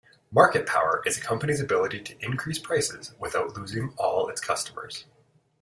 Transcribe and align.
Market 0.31 0.65
power 0.65 1.03
is 1.05 1.19
a 1.19 1.21
company’s 1.21 1.61
ability 1.61 2.01
to 2.01 2.17
increase 2.25 2.57
prices 2.57 3.13
without 3.19 3.53
losing 3.55 3.93
all 3.99 4.29
its 4.29 4.41
customers. 4.41 5.05